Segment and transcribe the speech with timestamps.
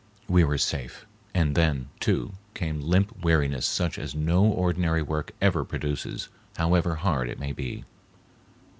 [0.27, 5.63] We were safe, and then, too, came limp weariness such as no ordinary work ever
[5.63, 6.27] produces,
[6.57, 7.85] however hard it may be.